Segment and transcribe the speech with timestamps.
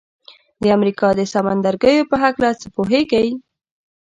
[0.61, 3.29] د امریکا د سمندرګیو په هکله څه پوهیږئ؟